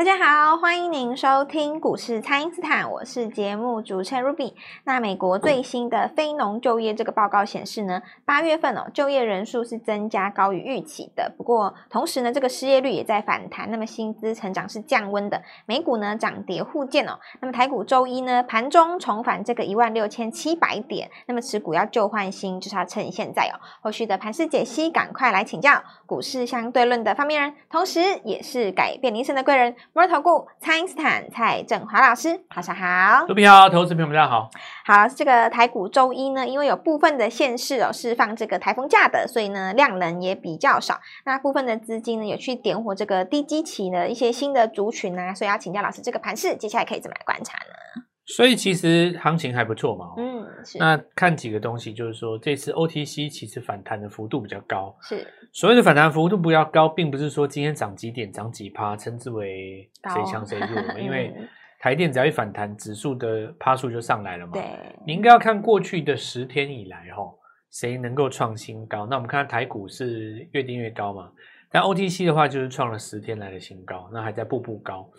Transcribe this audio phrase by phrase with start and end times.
[0.00, 4.54] 大家好，欢迎您收听股市蔡因斯坦，我是节目主持人 Ruby。
[4.84, 15.42] 那美国最新的非农就业这个报告显示呢，八月份哦就业人数是增加高于预期的，不过同时呢这个失业率也在反弹，那么薪资成长是降温的。
[15.66, 23.60] 美股呢涨跌互见哦，那么台股周一呢盘中重返这个一万六千七百点，那么持股要旧换新，就是要趁现在哦。
[23.82, 29.76] 后续的盘势解析，赶快来请教股市相对论的发明人，同时也是改变人生的贵人。
[29.92, 34.48] 摩尔投顾蔡因斯坦蔡振华老师，早上好，卢比好，投资朋友们大家好。
[34.84, 41.00] 好，这个台股周一呢，因为有部分的县市哦是放这个台风假的，所以呢量能也比较少。
[41.24, 48.04] 那部分的资金呢有去点火这个低基期的一些新的族群啊，所以要请教老师，这个盘势接下来可以怎么来观察呢？
[48.36, 50.46] 所以其实行情还不错嘛，嗯，
[50.78, 55.26] 那看几个东西，就是说这次 OTC 其实反弹的幅度比较高，是。
[55.52, 61.34] 所谓的反弹幅度比较高，并不是说今天涨几点、涨几趴，称之为谁强谁弱， 嗯、因为
[61.80, 64.52] 台电只要一反弹，指数的趴数就上来了嘛。
[64.52, 64.62] 对。
[65.04, 67.22] 你应该要看过去的十天以来，哈，
[67.70, 69.06] 谁能够创新高？
[69.06, 71.32] 那我们看台股是越定越高嘛，
[71.72, 75.10] 但 OTC 的话就是创了十天来的新高，那还在步步高。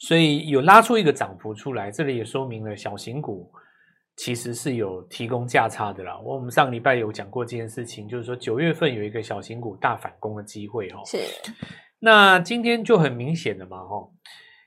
[0.00, 3.52] 所以有拉出一个涨幅出来，这里也说明了小型股
[4.16, 6.18] 其实是有提供价差的啦。
[6.20, 11.02] 我们上个礼拜有讲过这件事情，就是说九月份有一个小型股大反攻的机会哦。
[11.04, 11.18] 是。
[11.98, 14.08] 那今天就很明显的嘛，哈，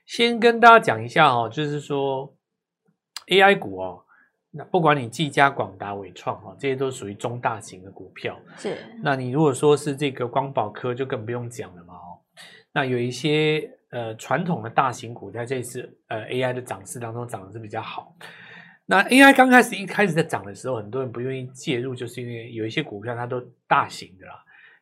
[0.06, 2.32] 先跟大家讲一下哦，就是说
[3.26, 4.04] AI 股哦，
[4.52, 8.38] 那不管你技嘉、广达、伟创哈，这些都属于中大型的股票。
[8.56, 8.76] 是。
[9.02, 12.22] 那你如果说是这个光宝科，就更不用讲了嘛，哦，
[12.72, 13.68] 那有一些。
[13.94, 18.12] 呃，传统的大型股在这一次呃 AI 的涨势当中涨的是比较好。
[18.84, 24.34] 那 AI 刚开始一开始在涨的时候，很多人不愿意介入，就是因为有一些股票它都大型的啦。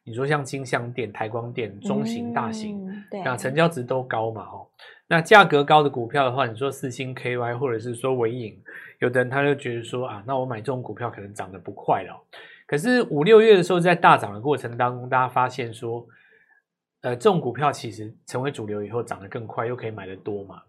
[0.03, 4.67] 你说像金相电、台光电，中型、大型，嗯、对，那成交值都高嘛，哦，
[5.07, 8.59] 那价格高的股票的话，你说四星 KY 或者是说伟影，
[9.01, 12.19] 有的人他就觉得说啊，那我买这种股票可能涨得不快了。
[12.67, 16.07] 可是五六月的时候，在大涨的过程当中，大家发现说。
[17.03, 20.63] 呃，这种股票其实成为主流以后涨得更快，又可以买得多嘛。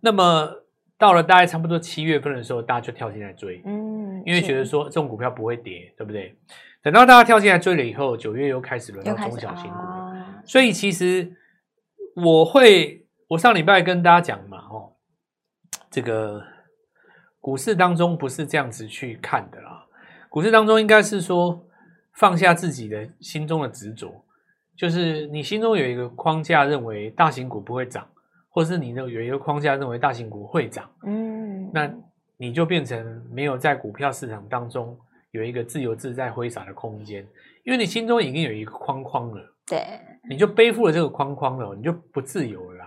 [0.00, 0.48] 那么
[0.98, 6.36] 到了大概差不多七月份的时候，大家就跳进来追，嗯，因为觉得说这种股票不会跌，对不对？
[6.82, 10.42] 等到大家跳进来追了以后，九月又开始轮到中小型股了。
[10.44, 11.34] 所以其实
[12.14, 14.92] 我会，我上礼拜跟大家讲嘛，哦，
[15.90, 16.42] 这个
[17.40, 19.86] 股市当中不是这样子去看的啦，
[20.28, 21.66] 股市当中应该是说
[22.12, 24.23] 放下自己的心中的执着。
[24.76, 28.06] 就是你心中有一个框架，认为大型股不会涨，
[28.48, 31.88] 或是你有一个框架认为大型股会涨，嗯，那
[32.36, 34.98] 你就变成没有在股票市场当中
[35.30, 37.24] 有一个自由自在挥洒的空间，
[37.62, 39.80] 因为你心中已经有一个框框了，对，
[40.28, 42.84] 你就背负了这个框框了，你就不自由了。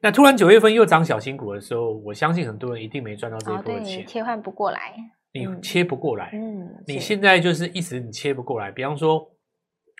[0.00, 4.94] 那突然九月份又涨小新股的时候，我相信很多人一定没赚到这一波钱，你切换不过来，
[5.32, 9.28] 你切不过来，嗯，你现在就是一直你切不过来，比方说。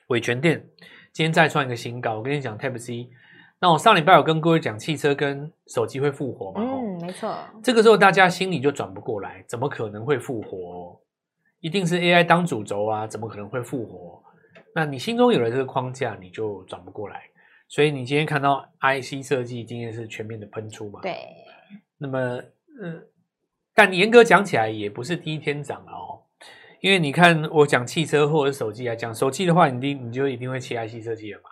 [0.08, 0.62] 伟诠电
[1.12, 3.10] 今天再创一个新高，我跟你讲 Type C。
[3.60, 6.62] 那我上礼拜有跟各位讲，汽车跟手机会复活嘛？
[6.62, 7.36] 嗯，没错。
[7.62, 10.98] 这个时候大家心里就转不过来，怎么可能会复活？
[11.60, 14.22] 一定是 AI 当主轴啊，怎么可能会复活？
[14.74, 17.22] 那你心中有了这个框架，你就转不过来。
[17.68, 21.00] 所以你今天看到 IC 设计今天是全面的喷出嘛？
[21.02, 21.14] 对。
[21.98, 23.02] 那么，呃，
[23.74, 26.21] 但严格讲起来，也不是第一天涨了哦。
[26.82, 31.48] 因为你看，我讲汽车或者手机来讲，手机的话，你定你就一定会切 IC 设计了嘛。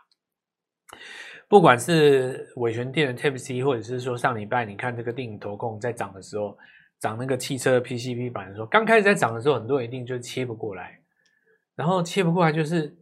[1.48, 6.58] 不管是伟诠电的 Type C，或者是说上礼拜你看这个电影投控在涨的时候，
[6.98, 10.98] 涨那个汽车 PCB 板的时候，刚开始在涨的时候，很多人一定就切不过来，
[11.76, 12.92] 然后切不过来就是，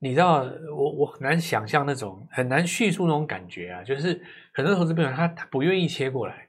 [0.00, 0.42] 你知道，
[0.76, 4.20] 我我很难想象那种很难叙述那种感觉啊，就是
[4.52, 6.48] 很多投资朋友他他不愿意切过来，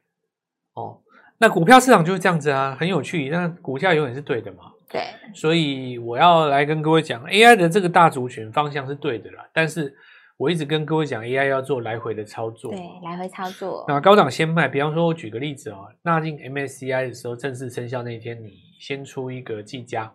[0.74, 1.00] 哦，
[1.38, 4.72] 那股票市场就是这样子啊，很有趣，那股价永远是对的嘛。
[4.90, 9.44] 对，所以我要来跟各位讲，AI 的这个大族群方向是对的啦。
[9.52, 9.94] 但是
[10.38, 13.84] 我一直跟各位讲，AI 要做来回的操作，对，来回操作。
[13.88, 20.14] 那高档先卖，比方说，我举个例子哦，纳进 MSCI 的时候，正式生效那天，你先出一个技嘉，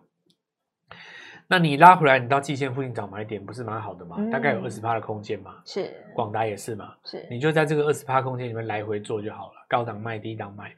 [1.49, 4.15] 那你拉回来，你到季线附近找买点，不是蛮好的吗？
[4.19, 5.55] 嗯、大概有二十趴的空间嘛。
[5.65, 6.93] 是，广达也是嘛。
[7.03, 10.73] 是，你就在这个二十趴空间里面来回做就好了，高档卖，低档买。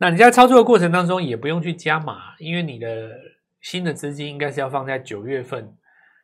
[0.00, 3.10] 那你在操作的过程当中也不用去加码，因为你的
[3.60, 5.70] 新的资金应该是要放在九月份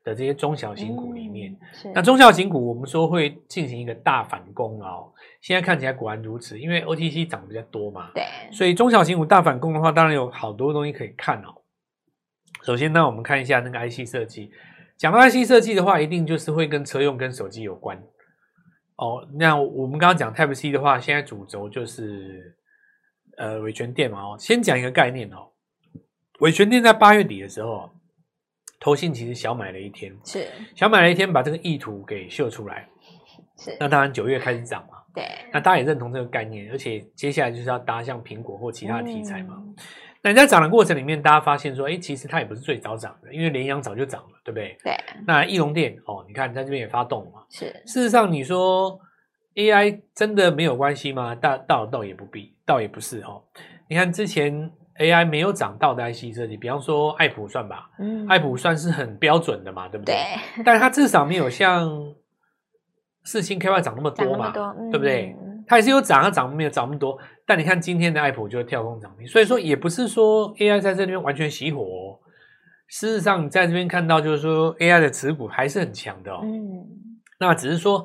[0.02, 1.52] 的这些中小型股里面。
[1.84, 5.12] 嗯、那中小型股我们说会进行一个大反攻哦。
[5.42, 8.10] 现在看起来果然如此，因为 OTC 涨得比较多嘛。
[8.14, 8.24] 对。
[8.50, 11.54] 所以中小型股大反攻的话，当然有好多东西可以看哦。
[12.62, 14.50] 首先呢，我们看一下那个 IC 设计。
[14.96, 18.02] 讲到 IC 设计的话，一定就是会跟车用跟手机有关。
[18.96, 22.56] 哦，那我们刚刚讲 Type C 的话，现在主轴就是
[23.36, 24.36] 呃伟诠电嘛哦。
[24.38, 25.48] 先讲一个概念哦，
[26.40, 27.90] 伟诠电在八月底的时候，
[28.80, 32.88] 投信其实小买了一天，是小买了一天，把这个意图给秀出来。
[33.58, 34.98] 是，那当然九月开始涨嘛。
[35.14, 39.54] 对，那大家也认同这个概念，而且接下来就是要搭像苹果或其他的题材嘛。
[39.58, 39.74] 嗯
[40.22, 44.76] 那在涨的过程里面，大家发现说，哎，其实它也不是最早涨的，因为联阳早就涨了，对不对？
[44.82, 44.92] 对。
[45.24, 47.44] 那义隆电哦，你看在这边也发动了嘛。
[47.48, 47.66] 是。
[47.86, 48.98] 事实上，你说
[49.56, 51.34] AI 真的没有关系吗？
[51.34, 53.42] 倒倒倒也不必，倒也不是哦。
[53.88, 60.14] 你看之前 AI 没有涨到的 IC 设计，比方说爱普算吧，嗯，爱普算是很标准的嘛，对不对？
[60.56, 60.62] 对。
[60.64, 61.90] 但是它至少没有像
[63.24, 65.34] 四星 KY 涨那么多嘛，多嗯、对不对？
[65.66, 67.18] 它也是有涨，它涨没有涨那么多。
[67.44, 72.20] 但你看今天的爱普就跳空涨停，所以说也不是说 AI 在这边完全熄火哦。
[72.88, 76.40] 事实上，你在这边看到就是说 AI 的持股还是很强的哦。
[76.44, 76.86] 嗯，
[77.40, 78.04] 那只是说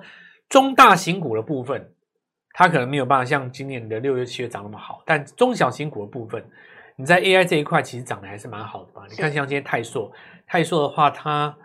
[0.51, 1.93] 中大型股的部分，
[2.51, 5.01] 它可能没有办法像今年的六月、七月涨那么好。
[5.05, 6.45] 但中小型股的部分，
[6.97, 9.03] 你在 AI 这一块其实涨得还是蛮好的吧？
[9.09, 10.11] 你看像今天泰硕，
[10.45, 11.57] 泰硕的话，它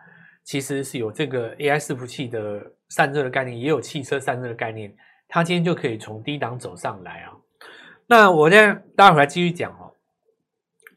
[0.44, 4.94] 其实是有这个 AI 伺服器的散热的概念，也有汽车散热的概念。
[5.26, 7.32] 它今天就可以从低档走上来啊。
[8.06, 9.90] 那我再待会儿来继续讲哦。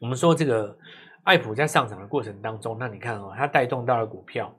[0.00, 0.78] 我们说这个
[1.24, 4.54] 爱普在上涨的过程当中，那你看哦，它带动到了股票。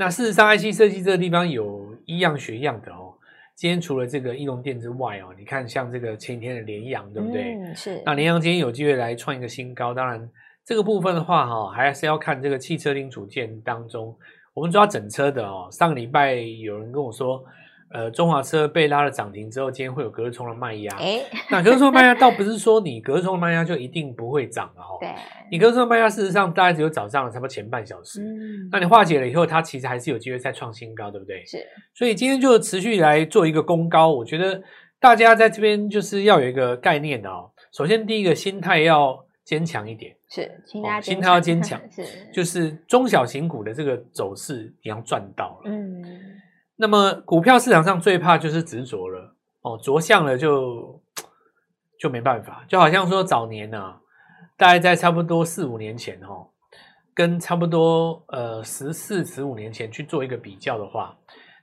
[0.00, 3.12] 那事实上，IC 设计这个地方有一样学样的哦。
[3.54, 7.54] 今天除了这个翼龙电之外哦，你看像这个前几天的联阳，对不对？
[7.56, 8.02] 嗯，是。
[8.06, 9.92] 那联阳今天有机会来创一个新高。
[9.92, 10.26] 当然，
[10.64, 14.16] 这个部分的话哈，还是要看这个汽车零组件当中，
[14.54, 15.68] 我们抓整车的哦。
[15.70, 17.44] 上个礼拜有人跟我说。
[17.92, 20.96] 呃，中华车被拉了涨停之后，今天会有隔日冲的卖压。
[20.96, 21.20] 哎，
[21.50, 24.96] 那隔日冲的卖压倒不是说你隔日冲的卖压就一定不会涨了哈。
[25.00, 25.08] 对，
[25.50, 28.22] 你隔日冲的卖压事实上大概只有早上差不多前半小时。
[28.22, 31.44] 嗯，那你化解了以后，它其实还是有机会再创新高，对不对？
[31.44, 31.58] 是。
[31.92, 34.62] 所以今天就持续来做一个攻高，我觉得
[35.00, 37.50] 大家在这边就是要有一个概念哦。
[37.72, 45.70] 首先，第一个心态要坚强一点，是，心态、哦、心态要坚强， 是，就是中小型股的这个走势你要赚到了。
[45.70, 46.04] 嗯。
[46.80, 51.02] 那么股票市场上最怕就是执着了哦，着相了就
[52.00, 54.00] 就没办法，就好像说早年啊，
[54.56, 56.48] 大概在差不多四五年前哦，
[57.14, 61.18] 跟差不多呃十四十五年前去做一个比较的话，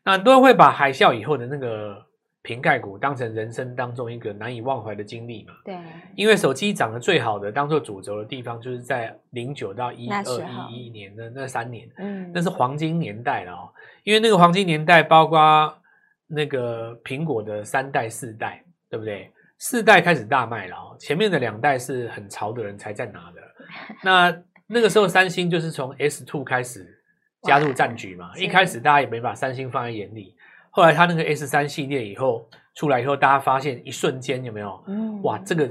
[0.05, 2.05] 那很多人会把海啸以后的那个
[2.47, 5.53] 瓶盖股当成人生当中一个难以忘怀的经历嘛。
[5.65, 5.77] 对，
[6.15, 10.23] 因为手机涨得最好的当做主轴的地方，就是在零九到一二
[10.71, 13.69] 一一年的那三年，嗯，那是黄金年代了哦。
[14.05, 15.77] 因为那个黄金年代，包括
[16.25, 19.29] 那个苹果的三代、四代，对不对？
[19.57, 23.41] 四代开始大卖了哦，前面的两代是很潮的人才在拿的。
[24.01, 26.97] 那那个时候，三星就是从 S Two 开始
[27.41, 28.31] 加入战局嘛。
[28.37, 30.36] 一开始大家也没把三星放在眼里，
[30.77, 34.83] 后来它那个 S 三系列以后出来以后，大家发现一瞬间有没有？
[34.87, 35.67] 嗯，哇，这个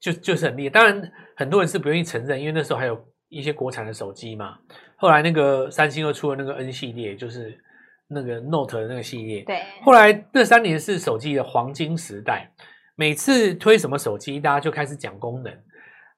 [0.00, 0.70] 就就是很厉害。
[0.70, 4.56] 当然，很多人是不愿意承认，因为那时候还有一些国产的手机嘛。
[4.96, 7.60] 后来那个三星又出了那个 N 系列，就是。
[8.06, 12.52] 那个 Note 的那个系列，对，后来这三年是手机的黄金时代，
[12.96, 15.50] 每次推什么手机，大家就开始讲功能，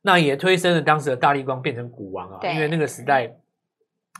[0.03, 3.33] 那也推升了当时的大力光变成股王啊，因为那个时代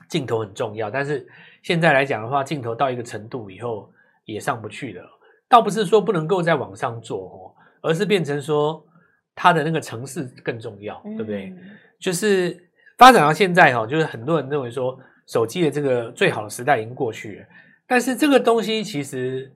[0.09, 1.27] 镜头很重要，但是
[1.65, 3.91] 现在来讲的话，镜头到一个程度以后
[4.27, 5.03] 也上不去了，
[5.49, 7.37] 倒不是说不能够再往上做哦，
[7.81, 8.87] 而是变成说
[9.35, 11.47] 它的那个城市更重要，对不对？
[11.47, 11.59] 嗯、
[11.99, 12.55] 就是
[12.99, 14.99] 发展到现在哈，就是很多人认为说。
[15.29, 17.47] 手机的这个最好的时代已经过去了，
[17.89, 19.53] 但是这个东西其实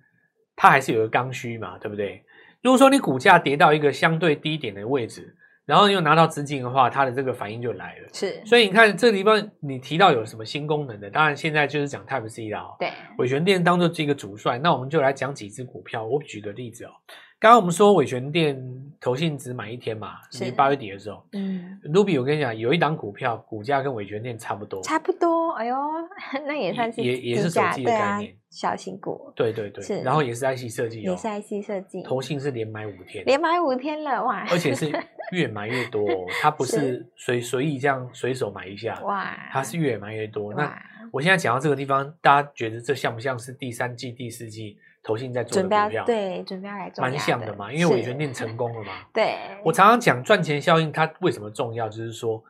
[0.57, 2.25] 它还是有个刚需嘛，对不对？
[2.61, 5.33] 如果说你股价跌到一个相对低点的位置，
[5.71, 8.09] 然后又拿到资金的话，它的这个反应就来了。
[8.13, 12.75] 是，所以你看这个地方你提到有什么新功能的，当然现在就是讲 Type C 了。
[12.77, 16.05] 对，伟诠电当做这个主帅，那我们就来讲几只股票。
[16.05, 16.91] 我举个例子哦。
[17.41, 18.55] 刚刚我们说伟诠电
[19.01, 21.25] 投信只买一天嘛，是八月底的时候。
[21.33, 25.53] 嗯，Ruby，我跟你讲，有一档股票股价跟伟诠电差不多，差不多。
[25.53, 25.75] 哎呦，
[26.47, 29.33] 那也算是也也是手机的概念，啊，小型股。
[29.35, 30.03] 对对对，是。
[30.03, 32.03] 然后也是 IC 设计，哦，也是 IC 设计。
[32.03, 34.47] 投信是连买五天，连买五天了哇！
[34.51, 34.93] 而且是
[35.33, 40.53] 越买越多，哦， 它不是随随意这样随手买一下哇，它是越买越多。
[40.53, 40.79] 那
[41.11, 44.77] 我现在讲到这个地方，大家觉得这像不像是第三季、第四季？
[45.03, 48.93] 投信在做的股票，对，准备要来做，蛮像的嘛，因为我以前念成功了嘛。
[49.13, 51.89] 对，我常常讲赚钱效应，它为什么重要？
[51.89, 52.43] 就是说，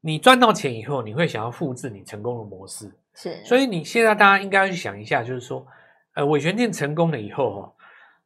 [0.00, 2.90] 你赚到钱以后，你会想要复制你成功的模式。
[3.14, 5.66] 是，所以你现在大家应该要去想一下，就是说，
[6.14, 7.74] 呃，韦权念成功了以后，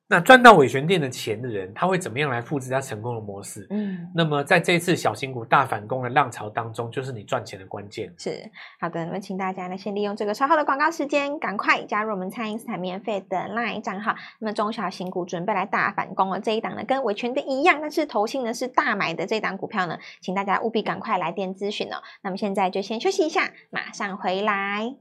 [0.08, 3.66] 那赚到伟权店的钱的人，他会怎么样来复制他成功的模式？
[3.70, 8.12] 嗯，那么在这一次小型股大反攻的浪潮当中，就是你赚钱的关键。
[8.18, 14.14] 是好的，那么请大家呢，先利用这个稍后的广告时间，赶快加入我们蔡因斯坦免费的 LINE 账号。
[14.38, 22.02] 那么中小型股准备来大反攻了，这一档呢跟伟权店一样，但是投信呢是大买的这一档股票呢，请大家务必赶快来电咨询哦。
[22.20, 24.94] 那么现在就先休息一下，马上回来。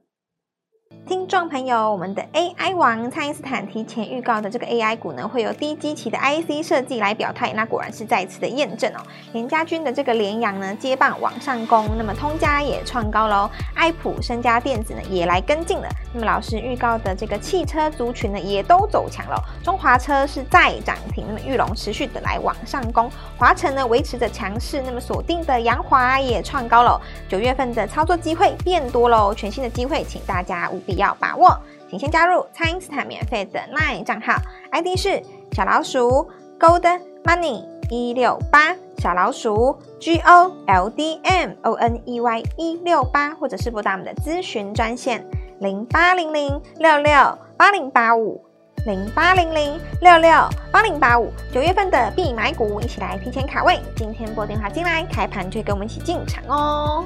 [1.07, 8.99] 听众朋友，我们的 AI 王蔡因斯坦提前预告的这个 AI 股呢，会有低基期的 IC 设计来表态，那果然是再次的验证哦。
[9.33, 15.89] 联家军的这个联阳呢接棒往上攻，那么通家也创高喽，爱普、升家电子呢也来跟进了。
[16.13, 27.01] 那么老师预告的这个汽车族群呢也都走强了，中华车是再涨停，那么玉龙持续的来往上攻，华晨呢维持着强势，那么锁定的扬华也创高了。
[27.27, 31.57] 九月份的操作机会变多喽，全新的机会，请大家必要把握，
[31.89, 34.33] 请先加入蔡因斯坦免费的 LINE 账号
[34.71, 35.21] ，ID 是
[35.51, 45.25] 小老鼠 Gold Money 一六八，小老鼠 G O L D M O N E Y 一六八，或者是拨打我们的咨询专线
[45.59, 48.43] 零八零零六六八零八五
[48.85, 50.31] 零八零零六六
[50.71, 57.05] 八零八五，九月份的必买股，一起来提前卡位，今天拨电话进来，开盘就跟我们一起进场哦。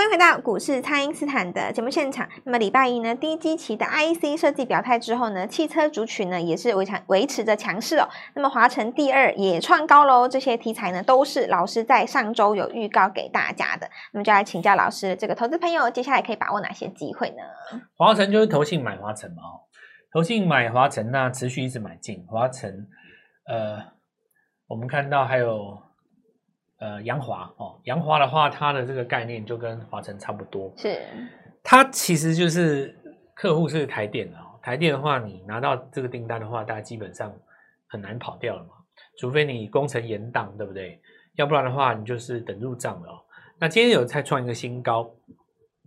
[0.00, 2.26] 欢迎回到股市，蔡因斯坦的节目现场。
[2.44, 8.08] 那么礼拜一呢，低基期的 IC 设计表态之后呢，汽车族群呢也是维强维持着强势哦。
[8.32, 13.90] 那么华城第二也创高喽，这些题材呢都是老师在上周有预告给大家的。
[14.14, 17.80] 那么就来请教老师，这个投资朋友接下来可以把握哪些机会呢？
[17.94, 19.60] 华城就是投信买华城嘛，哦，
[20.14, 22.86] 投信买华城，那持续一直买进华城。
[23.46, 23.76] 呃，
[24.66, 25.89] 我们看到还有。
[26.80, 30.72] 呃，杨华哦，杨华的话，它的这个概念就跟华晨差不多。
[30.76, 31.02] 是，
[31.62, 32.96] 它其实就是
[33.34, 34.58] 客户是台电的哦。
[34.62, 37.30] 台电的话，你拿到这个订单的话，大家基本上
[37.86, 38.70] 很难跑掉了嘛，
[39.18, 41.00] 除非你工程延宕，对不对？
[41.36, 43.20] 要不然的话，你就是等入账了哦。
[43.58, 45.10] 那今天有再创一个新高，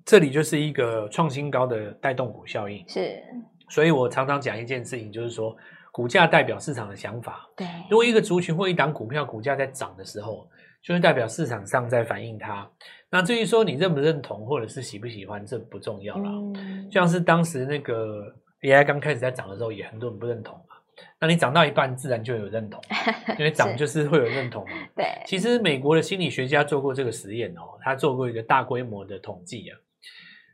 [0.06, 2.88] 这里就是一个创新高的带动股效应。
[2.88, 3.20] 是，
[3.68, 5.56] 所以我常常讲一件事情，就是说
[5.92, 7.50] 股价代表市场的想法。
[7.58, 10.48] 对，如果一个族群或一档股票股价在涨的时候，
[10.84, 12.70] 就是代表市场上在反映它。
[13.10, 16.30] 那至于说你认不认同，或者是喜不喜欢，这不重要了。
[16.56, 20.76] 嗯，就像是当时那个 AI 刚开始在涨的时候，也很多人不认同嘛。
[21.20, 22.82] 那你涨到一半，自然就有认同，
[23.40, 24.72] 因为涨就是会有认同嘛。
[24.96, 29.78] 对，其实美国的心理学家做过这个实验哦，他做过一个大规模的统计啊。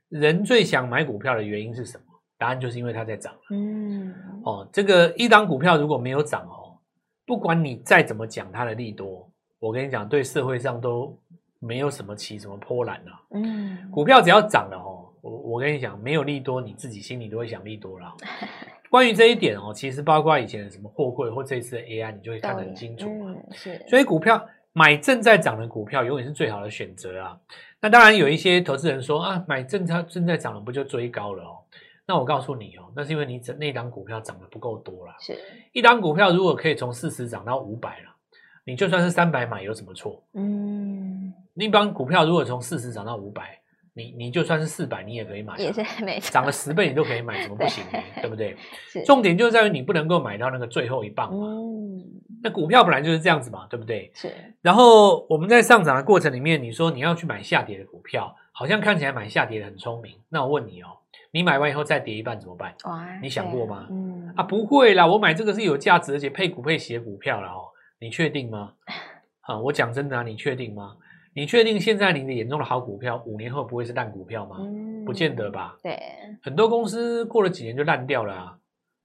[0.10, 2.04] 人最想买股票的原因是什么？
[2.38, 3.34] 答案就是因为它在涨。
[3.52, 6.80] 嗯，哦，这个一档股票如果没有涨哦，
[7.26, 9.29] 不管你再怎么讲它的利多。
[9.60, 11.18] 我跟你讲，对社会上都
[11.60, 13.22] 没有什么起什么波澜啊。
[13.32, 18.14] 嗯，股票只要涨了哦，我我跟你讲，没有利多，你自己心里都会想利多了。
[18.90, 23.36] 关于这一点哦，其实包括以前的什么货柜或这一次的 AI，你就会看得很清楚嘛。
[23.36, 23.86] 嗯，是。
[23.88, 27.38] 所以股票买正在涨的股票，永远是最好的选择啊。
[27.82, 31.58] 那当然有一些投资人说啊，买正它正在涨的，不就追高了哦？
[32.08, 35.14] 那我告诉你哦，那是因为你整那档股票涨得不够多了。
[35.20, 35.38] 是。
[35.74, 38.09] 一档股票如果可以从四十涨到五百了。
[38.70, 40.22] 你就算是三百买有什么错？
[40.34, 43.60] 嗯，那帮股票如果从四十涨到五百，
[43.96, 48.00] 你你就算是四百，你也可以买，也是没涨了十倍你都可以买，怎么不行呢？
[48.14, 48.56] 对，对不对？
[49.08, 51.48] 重点就在于你不能够买到那个最后一棒嘛。
[51.48, 52.06] 嗯，
[52.44, 54.12] 那股票本来就是这样子嘛，对不对？
[54.14, 54.32] 是。
[54.62, 60.14] 然后我们在上涨的过程里面，你说你要去买下跌的股票，好像看起来买下跌的很聪明。
[60.30, 60.90] 那我问你哦，
[61.32, 62.74] 你买完以后再跌一半怎么办？
[62.84, 63.88] 哇，你想过吗？
[63.90, 67.66] 嗯，啊，不会啦，我买这个是有价值而且配股配息的股票了哦。
[68.00, 68.74] 你确定吗？
[69.42, 70.98] 啊，我讲真的啊，你确定吗？
[71.34, 74.58] 你确定现在你的眼中的好股票，五年后不会是烂股票吗？
[74.60, 75.78] 嗯，不见得吧。
[75.82, 75.98] 对，
[76.42, 78.58] 很多公司过了几年就烂掉了啊。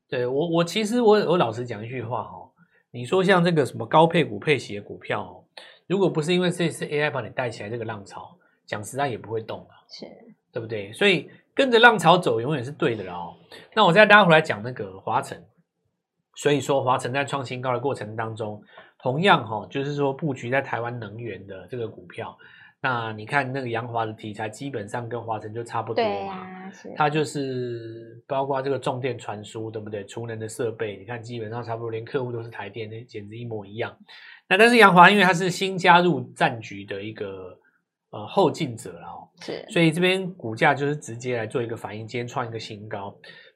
[0.08, 2.50] 对，我，我其实我我老实讲一句话哦，
[2.90, 5.44] 你说像这个什么高配股配息的股票哦，
[5.86, 8.36] 如果不是因为这次 AI 把你带起来这个浪潮，
[8.66, 10.06] 讲实在也不会动啊，是，
[10.52, 10.92] 对不对？
[10.92, 13.34] 所以跟着浪潮走永远是对的了哦。
[13.74, 15.44] 那我再拉回来讲那个华晨。
[16.36, 18.60] 所以说，华晨在创新高的过程当中，
[19.04, 22.34] 同样哈，就是说布局在台湾能源的这个股票，
[22.80, 26.32] 那你看那个扬华的题材，基本上跟华晨就差不多嘛。
[26.32, 30.02] 啊、它就是包括这个重电传输，对不对？
[30.06, 33.94] 储能的设备，你看基本上差不多，连客户都是台电，那简直一模一样。
[34.48, 37.58] 那但是扬华因为它是新加入战局的一个
[38.08, 43.14] 呃后进者了哦，是，所以这边股价就是直接来做一个反应，今天创一个新高。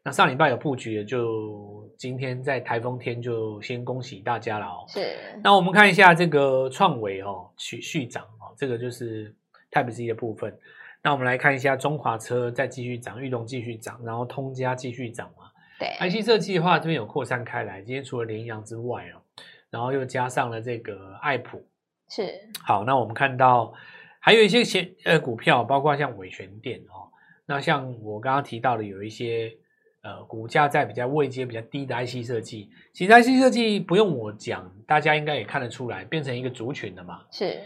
[0.09, 4.87] 那上礼拜有布局的，就今天在台风天就先恭喜大家了哦。
[4.89, 5.07] 是。
[5.45, 9.31] 那我们看一下这个创维哦，续续涨哦，这个就是
[9.71, 10.59] Type C 的部分。
[11.03, 15.51] 那我们来看一下中华车再继续涨，裕隆继续涨，然后通家继续涨嘛。
[15.79, 17.83] 对，IC 设计的话，这边有扩散开来。
[17.83, 19.21] 今天除了联阳之外哦，
[19.69, 21.63] 然后又加上了这个爱普，
[22.09, 22.33] 是。
[22.63, 23.75] 好，那我们看到
[24.21, 27.13] 还有一些些呃股票，包括像伟诠电哦，
[27.45, 29.55] 那像我刚刚提到的有一些
[30.03, 37.21] 呃股价在比较位阶比较低的 IC 设计，其实 IC 设计不用我讲，大家应该也看得出来，变成一个族群了嘛。
[37.31, 37.61] 是。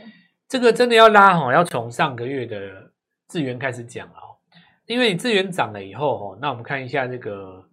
[0.49, 2.93] 这个真的要拉哈，要从上个月的
[3.29, 4.37] 智源开始讲了哦，
[4.85, 7.67] 因为你智源涨了以后哈，那我们看一下这个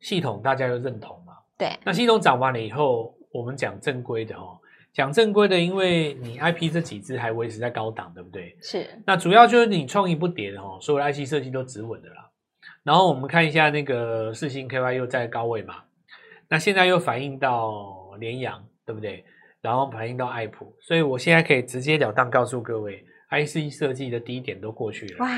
[0.00, 1.34] 系统，大家又认同嘛？
[1.58, 4.58] 对，那系统涨完了以后，我们讲正规的哦，
[4.94, 8.56] 讲正规的，因为你 IP 这几只还维持在高档，对不对？
[8.62, 9.02] 是。
[9.06, 12.30] 那主要就是你创意不跌的哦，所有的 IC 设计都止稳的啦。
[12.84, 15.84] 然后我们看一下那个四星 KY 又在高位嘛，
[16.48, 19.24] 那现在又反映到联阳，对不对？
[19.60, 25.18] 然后反映到爱普，所以我现在可以直截了当告诉各位，IC 设计的低点都过去了。
[25.24, 25.28] 哇，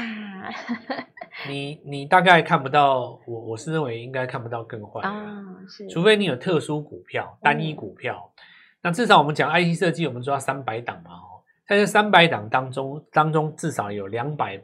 [1.46, 8.32] 你你大概看不到，我我是认为应该看不到更坏的，哦、是，除非你有特殊股票、单一股票。
[8.34, 8.40] 嗯、
[8.84, 14.58] 那至少我们讲 IC 设计，我们说要三百档嘛，哦，在这三百档当中，当中至少有两百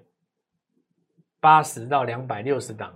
[1.40, 2.94] 八十到两百六十档，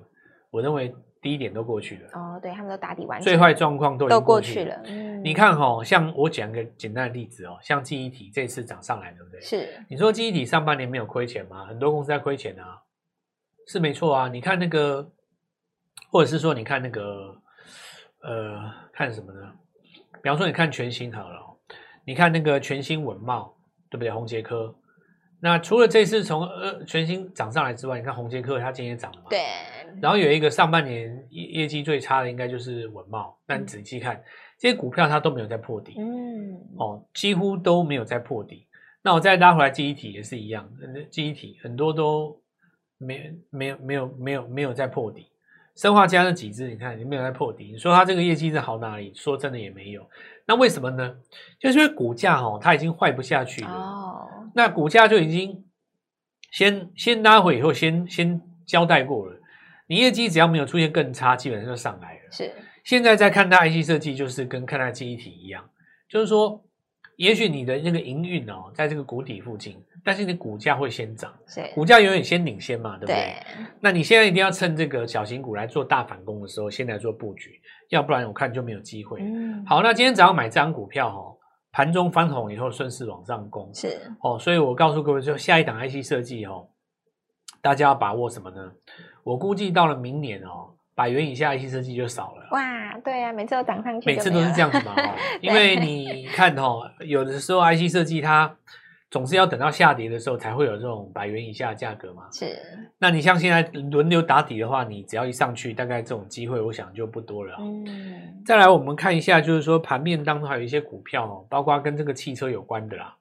[0.51, 0.95] 我认为。
[1.25, 4.79] 低点都过去了哦，对他们都打底完，最坏状况都已经过去了。
[5.23, 9.41] 你看哈、哦，像我讲一个简单的例子哦，像记忆体这次涨上来，对不对？
[9.41, 9.67] 是。
[9.89, 11.65] 你说记忆体上半年没有亏钱吗？
[11.65, 12.79] 很多公司在亏钱啊，
[13.67, 14.29] 是没错啊。
[14.29, 15.11] 你看那个，
[16.11, 17.35] 或者是说你看那个，
[18.21, 19.51] 呃，看什么呢？
[20.23, 21.41] 比方说你看全新好了，
[22.05, 23.57] 你看那个全新文茂，
[23.89, 24.11] 对不对？
[24.11, 24.77] 宏捷科。
[25.45, 29.27] 那除了这次从呃全新涨上来之外，你看宏捷科它今天也涨了嘛？
[29.29, 29.41] 对。
[30.01, 33.31] 然后有一个上半年业业绩最差的，应该就是稳懋。
[33.47, 34.19] 但你仔细看，
[34.59, 38.67] 这些股票它都没有在破底，嗯，哦，几乎都没有在破底。
[39.03, 40.67] 那我再拉回来，记忆体也是一样，
[41.11, 42.41] 记忆体很多都
[42.97, 45.29] 没没有没有没有没有在破底。
[45.77, 47.71] 生化家那几只，你看你没有在破底。
[47.71, 49.13] 你说它这个业绩是好哪里？
[49.15, 50.09] 说真的也没有。
[50.47, 51.17] 那为什么呢？
[51.59, 53.71] 就是因为股价哦，它已经坏不下去了。
[53.71, 55.65] 哦，那股价就已经
[56.51, 59.41] 先先拉回以后，先先交代过了。
[59.87, 62.21] 你业绩只要没有出现更差，基本上就上来了。
[62.30, 62.50] 是，
[62.85, 65.69] 现在在看它 IC 设计，就是跟看待记忆体一样，
[66.09, 66.63] 就是说，
[67.17, 73.15] 也许你的那个营运哦，在这个谷底附近，但是你股价会先涨，是，股价永远先领先嘛，对不对？
[73.15, 73.67] 对。
[73.80, 79.20] 那你现在一定要趁这个小型股来做大反攻的时候，先来做布局，要不然我看就没有机会。
[79.23, 79.64] 嗯。
[79.66, 81.36] 好，那今天早上买这张股票哦，
[81.73, 84.00] 盘中翻红以后顺势往上攻，是。
[84.23, 86.68] 哦，所以我告诉各位，就下一档 IC 设计哦，
[87.60, 88.73] 大家要把握什么呢？
[89.23, 92.49] 我估计到了明年哦，百元以下 IC 设计就少了。
[92.52, 94.94] 哇，对啊，每次都涨上去，每次都是这样子嘛。
[94.97, 95.04] 对
[95.40, 98.56] 因为你看哦，有的时候 IC 设计它
[99.15, 102.25] 总是要等到下跌的时候才会有这种百元以下的价格嘛。
[102.33, 102.61] 是。
[102.99, 107.55] 那你像现在轮流打底的话，你只要一上去，大概这种机会我想就不多了。
[107.61, 108.43] 嗯。
[108.45, 113.15] 再来，我们看一下，就是说盘面当中还有一些股票哦，包括跟这个汽车有关的啦。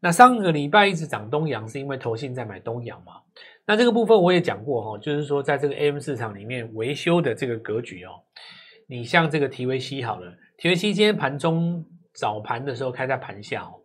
[0.00, 3.14] 那上个礼拜一直涨东阳，是因为投信在买东阳嘛？
[3.64, 8.20] 那这个部分我也讲过哈，就是说在这个 AM 市场里面维修的这个格局哦，
[8.86, 13.80] 你像这个 T V C 好了，，T V C 今天盘中早盘的时候开在盘下哦，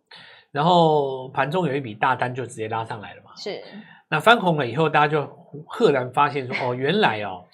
[0.58, 3.30] 然后盘中有一笔大单就直接拉上来了嘛。
[3.36, 3.62] 是。
[4.10, 5.24] 那翻红了以后，大家就
[5.68, 7.44] 赫然发现说哦，原来哦，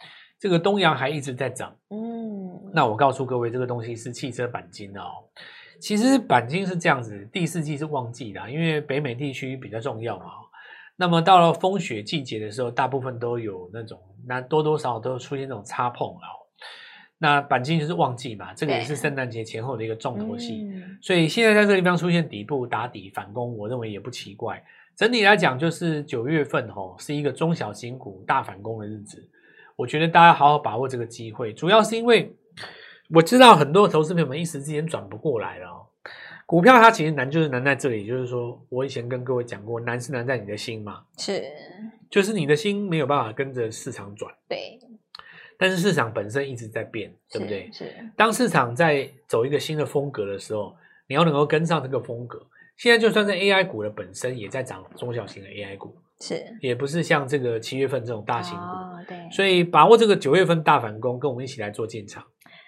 [0.41, 1.77] 这个东阳还一直在涨。
[1.91, 2.73] 嗯。
[2.73, 5.03] 那我告诉各位，这个东西是汽车钣金哦。
[5.79, 10.25] 其实钣金是这样子，第四季是旺季的，因为北美地区比较重要嘛。
[10.97, 16.27] 那么到了风雪季节的时候，大部分都有那种，那多多少少都出现那种擦碰啊。
[17.19, 20.63] 那板金就是旺季嘛，这个也是圣诞节前后的一个重头戏。
[20.65, 24.63] 嗯、所以现在在这个地方出现底部打底反攻，我认为也不奇怪。
[24.97, 29.29] 整体来讲，就是九月份吼是一个中小型股大反攻的日子。
[29.77, 32.33] 我觉得大家好好把握这个机会，主要是因为
[33.11, 35.89] 我知道很多投资朋友们一时之间转不过来了。
[36.47, 41.43] 股票它其实难，就是难在这里，就是说我以前跟各位讲过，难是难在你的心嘛，是，
[42.11, 44.79] 就是你的心没有办法跟着市场转，对，
[45.59, 47.71] 但是市场本身一直在变，对不对？
[47.73, 50.75] 是，当市场在走一个新的风格的时候，
[51.07, 52.45] 你要能够跟上这个风格。
[52.77, 62.25] 现在就算是 AI 股的本身也在涨，中小型的 AI 股是，也不是像这个七月份这种大型股，哦，对，所以把握这个九月份大反攻，跟我们一起来做进场。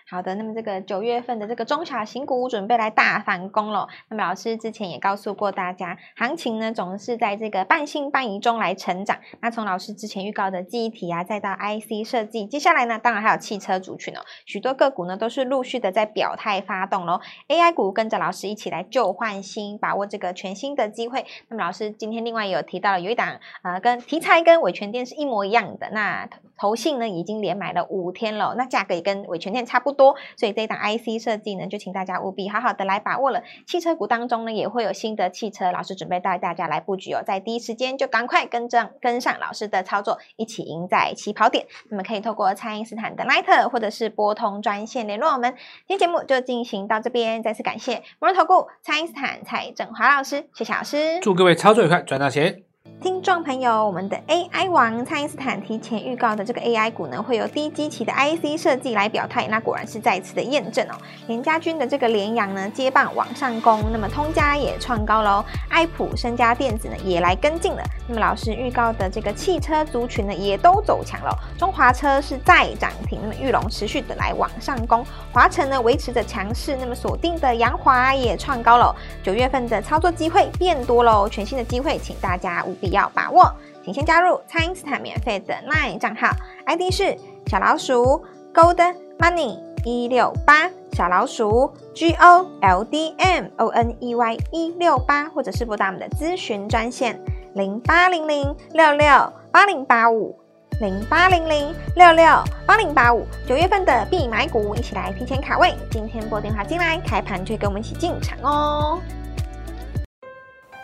[0.09, 3.89] 好的，那么这个九月份的这个中小型股准备来大反攻了。
[4.09, 9.19] 那么老师之前也告诉过大家，行情呢总是在这个半信半疑中来成长。
[9.41, 17.21] 那从老师之前预告的记忆体啊，再到 IC 设计，接下来呢，当然还有汽车族群哦，许多个股呢都是陆续的在表态发动喽。
[17.49, 21.27] AI 股跟着老师一起来旧换新，把握这个全新的机会。
[21.49, 33.43] 那么老师今天另外有提到了，有一档呃跟题材跟伟诠电是一模一样的，那投信呢已经连买了五天了，那价格也跟伟诠电差不多，所以这一档 IC 设计呢，就请大家务必好好的来把握了。
[33.67, 41.67] 汽车股当中呢，也会有新的汽车，老师准备带大家来布局哦，在第一时间就赶快跟上跟上老师的操作，一起赢在起跑点。
[41.91, 45.55] 那么可以透过蔡因斯坦的 Line 或者是拨通专线联络我们。
[45.87, 52.66] 今天节目就进行到这边，再次感谢摩尔投顾蔡因斯坦蔡正华老师，谢谢老师，祝各位操作愉快，赚大钱。
[53.03, 60.95] 听众朋友，我们的 AI 王蔡因斯坦提前预告的这个 AI 股呢，会有低基期的 IC 设计来表态，那果然是再次的验证哦。
[61.29, 67.83] 联家军的这个联阳呢，接棒往上攻，那么通家也创高喽，爱普、升家电子呢也来跟进了。
[68.09, 71.39] 那么老师预告的这个汽车族群呢，也都走强了。
[71.59, 78.95] 中华车是再涨停，那么玉龙持续的来往上攻，华晨呢维持着强势，那么锁定的扬华也创高了。
[79.23, 82.87] 九月份的操作机会变多喽，全新的机会，请大家务必。
[82.97, 83.53] 要把握，
[83.85, 86.29] 请先加入蔡因斯坦免费的 LINE 账号
[86.65, 87.15] ，ID 是
[87.47, 97.21] 小老鼠 Gold Money 一六八，小老鼠 G O L D M O N E Y 一六八，或者是拨打我们的咨询专线
[97.55, 100.35] 零八零零六六八零八五
[100.81, 102.25] 零八零零六六
[102.67, 108.99] 八零八五，九月份的必买股，一起来提前卡位，今天拨电话进来，开盘就跟我们一起进场哦。